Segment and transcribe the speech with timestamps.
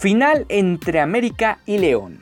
[0.00, 2.20] Final entre América y León.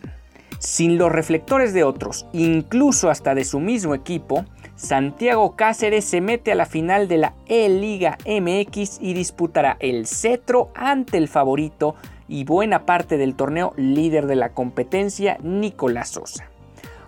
[0.59, 4.45] Sin los reflectores de otros, incluso hasta de su mismo equipo,
[4.75, 10.73] Santiago Cáceres se mete a la final de la E-Liga MX y disputará el cetro
[10.75, 11.95] ante el favorito
[12.27, 16.51] y buena parte del torneo líder de la competencia, Nicolás Sosa.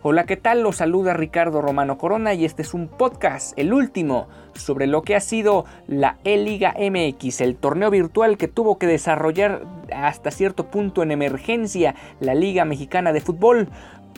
[0.03, 0.63] Hola, ¿qué tal?
[0.63, 5.14] Los saluda Ricardo Romano Corona y este es un podcast, el último, sobre lo que
[5.14, 9.61] ha sido la E-Liga MX, el torneo virtual que tuvo que desarrollar
[9.95, 13.68] hasta cierto punto en emergencia la Liga Mexicana de Fútbol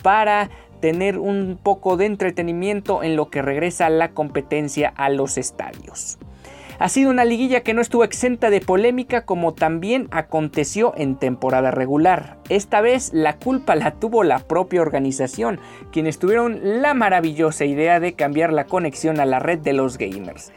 [0.05, 6.17] para tener un poco de entretenimiento en lo que regresa la competencia a los estadios.
[6.83, 11.71] Ha sido una liguilla que no estuvo exenta de polémica como también aconteció en temporada
[11.71, 12.39] regular.
[12.49, 15.61] Esta vez la culpa la tuvo la propia organización,
[15.93, 20.51] quienes tuvieron la maravillosa idea de cambiar la conexión a la red de los gamers.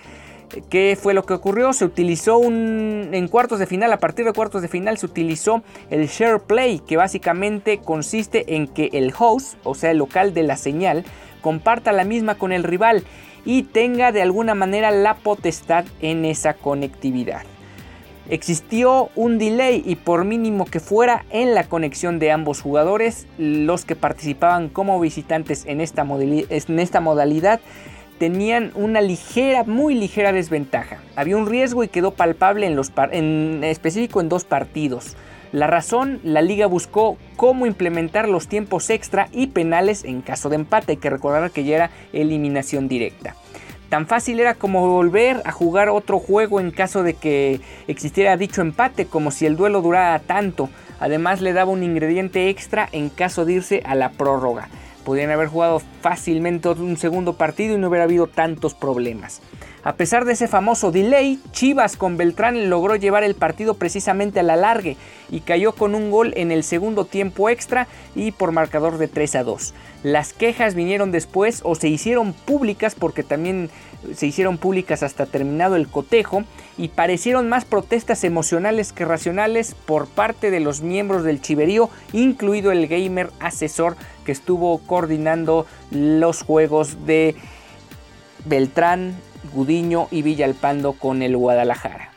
[0.72, 1.74] ¿Qué fue lo que ocurrió?
[1.74, 5.62] Se utilizó un, en cuartos de final, a partir de cuartos de final se utilizó
[5.92, 10.42] el share play, que básicamente consiste en que el host, o sea el local de
[10.42, 11.06] la señal,
[11.46, 13.04] comparta la misma con el rival
[13.46, 17.44] y tenga de alguna manera la potestad en esa conectividad.
[18.32, 23.86] Existió un delay y por mínimo que fuera en la conexión de ambos jugadores, los
[23.86, 27.60] que participaban como visitantes en esta, modalidad
[28.18, 30.98] tenían una ligera, muy ligera desventaja.
[31.16, 35.16] Había un riesgo y quedó palpable en, los en específico en dos partidos.
[35.56, 40.58] La razón, la liga buscó cómo implementar los tiempos extra y penales en caso de
[40.58, 40.92] empate.
[40.92, 43.38] Hay que recordar que ya era eliminación directa.
[43.88, 48.60] Tan fácil era como volver a jugar otro juego en caso de que existiera dicho
[48.60, 50.68] empate, como si el duelo durara tanto.
[51.00, 54.68] Además le daba un ingrediente extra en caso de irse a la prórroga.
[55.06, 59.42] Podrían haber jugado fácilmente un segundo partido y no hubiera habido tantos problemas.
[59.86, 64.44] A pesar de ese famoso delay, Chivas con Beltrán logró llevar el partido precisamente a
[64.44, 64.98] la largue
[65.30, 69.36] y cayó con un gol en el segundo tiempo extra y por marcador de 3
[69.36, 69.76] a 2.
[70.02, 73.70] Las quejas vinieron después o se hicieron públicas porque también
[74.16, 76.46] se hicieron públicas hasta terminado el cotejo
[76.80, 82.72] y parecieron más protestas emocionales que racionales por parte de los miembros del chiverío, incluido
[82.72, 87.36] el gamer asesor que estuvo coordinando los juegos de
[88.46, 89.16] Beltrán,
[89.54, 92.12] Gudiño y Villalpando con el Guadalajara.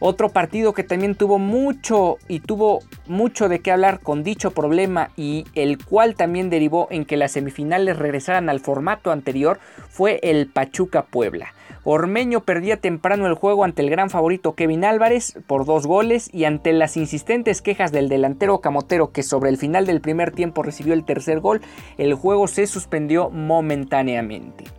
[0.00, 5.10] Otro partido que también tuvo mucho y tuvo mucho de qué hablar con dicho problema
[5.16, 9.58] y el cual también derivó en que las semifinales regresaran al formato anterior
[9.88, 11.52] fue el Pachuca Puebla.
[11.82, 16.44] Ormeño perdía temprano el juego ante el gran favorito Kevin Álvarez por dos goles y
[16.44, 20.94] ante las insistentes quejas del delantero Camotero que sobre el final del primer tiempo recibió
[20.94, 21.60] el tercer gol,
[21.96, 24.77] el juego se suspendió momentáneamente.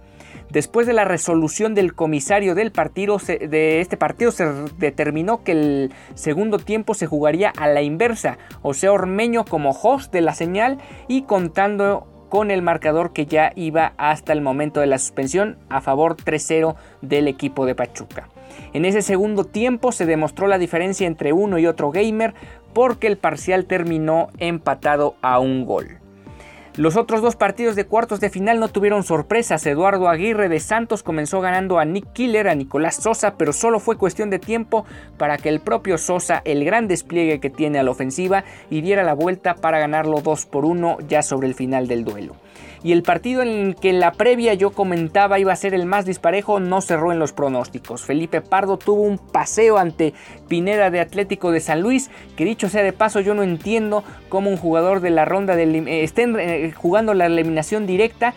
[0.51, 4.45] Después de la resolución del comisario del partido, de este partido se
[4.79, 10.11] determinó que el segundo tiempo se jugaría a la inversa, o sea, Ormeño como host
[10.11, 14.87] de la señal y contando con el marcador que ya iba hasta el momento de
[14.87, 18.29] la suspensión a favor 3-0 del equipo de Pachuca.
[18.73, 22.33] En ese segundo tiempo se demostró la diferencia entre uno y otro gamer
[22.73, 25.99] porque el parcial terminó empatado a un gol.
[26.79, 29.66] Los otros dos partidos de cuartos de final no tuvieron sorpresas.
[29.66, 33.97] Eduardo Aguirre de Santos comenzó ganando a Nick Killer, a Nicolás Sosa, pero solo fue
[33.97, 34.85] cuestión de tiempo
[35.17, 39.03] para que el propio Sosa, el gran despliegue que tiene a la ofensiva, y diera
[39.03, 42.38] la vuelta para ganarlo 2 por 1 ya sobre el final del duelo
[42.84, 46.06] y el partido en el que la previa yo comentaba iba a ser el más
[46.06, 48.03] disparejo no cerró en los pronósticos.
[48.03, 50.13] Felipe Pardo tuvo un paseo ante
[50.47, 54.50] Pineda de Atlético de San Luis, que dicho sea de paso yo no entiendo cómo
[54.50, 58.34] un jugador de la ronda de eh, eh, jugando la eliminación directa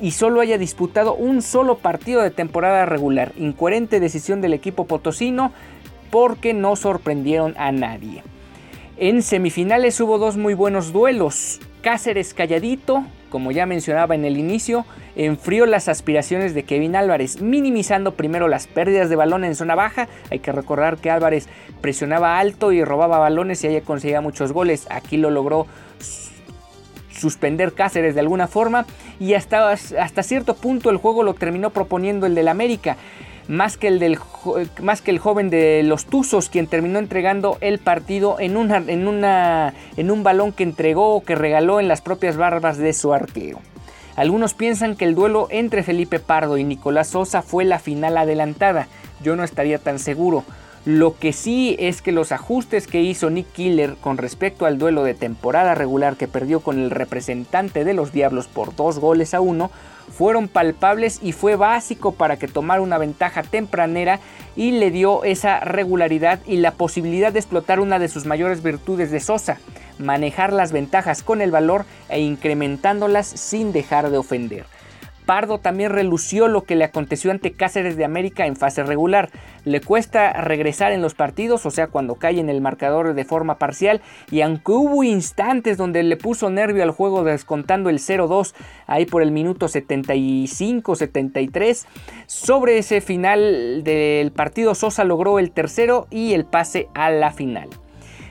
[0.00, 3.32] y solo haya disputado un solo partido de temporada regular.
[3.36, 5.52] Incoherente decisión del equipo potosino
[6.10, 8.22] porque no sorprendieron a nadie.
[8.96, 11.60] En semifinales hubo dos muy buenos duelos.
[11.82, 14.84] Cáceres calladito, como ya mencionaba en el inicio,
[15.16, 20.06] enfrió las aspiraciones de Kevin Álvarez, minimizando primero las pérdidas de balón en zona baja.
[20.30, 21.48] Hay que recordar que Álvarez
[21.80, 24.86] presionaba alto y robaba balones y ahí conseguía muchos goles.
[24.90, 25.66] Aquí lo logró
[27.10, 28.84] suspender Cáceres de alguna forma
[29.18, 32.98] y hasta, hasta cierto punto el juego lo terminó proponiendo el del América
[33.48, 34.18] más que el, del,
[34.80, 39.74] más que el joven de los Tuzos, quien terminó entregando el partido en, en, una,
[39.96, 43.58] en un balón que entregó o que regaló en las propias barbas de su arquero.
[44.16, 48.88] Algunos piensan que el duelo entre Felipe Pardo y Nicolás Sosa fue la final adelantada.
[49.22, 50.44] Yo no estaría tan seguro.
[50.84, 55.04] Lo que sí es que los ajustes que hizo Nick Killer con respecto al duelo
[55.04, 59.40] de temporada regular que perdió con el representante de los Diablos por dos goles a
[59.40, 59.70] uno
[60.10, 64.20] fueron palpables y fue básico para que tomara una ventaja tempranera
[64.56, 69.10] y le dio esa regularidad y la posibilidad de explotar una de sus mayores virtudes
[69.10, 69.58] de Sosa,
[69.98, 74.66] manejar las ventajas con el valor e incrementándolas sin dejar de ofender.
[75.26, 79.30] Pardo también relució lo que le aconteció ante Cáceres de América en fase regular.
[79.64, 83.58] Le cuesta regresar en los partidos, o sea, cuando cae en el marcador de forma
[83.58, 88.52] parcial, y aunque hubo instantes donde le puso nervio al juego descontando el 0-2
[88.86, 91.86] ahí por el minuto 75-73,
[92.26, 97.68] sobre ese final del partido Sosa logró el tercero y el pase a la final.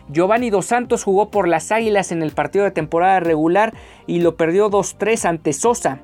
[0.10, 3.74] Giovanni Dos Santos jugó por las Águilas en el partido de temporada regular
[4.08, 6.02] y lo perdió 2-3 ante Sosa.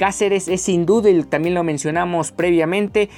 [0.00, 3.10] Cáceres es sin duda, y también lo mencionamos previamente,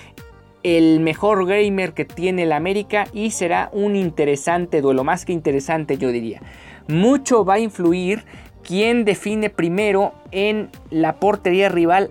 [0.65, 5.97] el mejor gamer que tiene la América y será un interesante duelo, más que interesante
[5.97, 6.43] yo diría.
[6.89, 8.25] Mucho va a influir
[8.65, 12.11] quién define primero en la portería rival,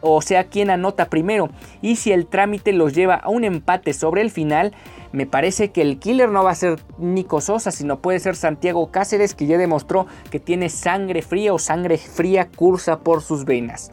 [0.00, 1.50] o sea, quién anota primero.
[1.80, 4.72] Y si el trámite los lleva a un empate sobre el final,
[5.10, 8.92] me parece que el killer no va a ser Nico Sosa, sino puede ser Santiago
[8.92, 13.90] Cáceres, que ya demostró que tiene sangre fría o sangre fría cursa por sus venas.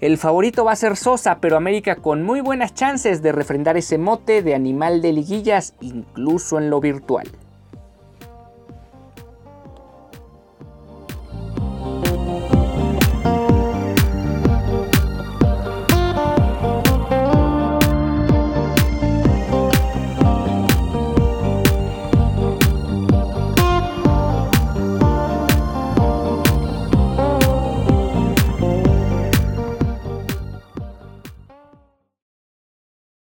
[0.00, 3.98] El favorito va a ser Sosa, pero América con muy buenas chances de refrendar ese
[3.98, 7.28] mote de animal de liguillas, incluso en lo virtual.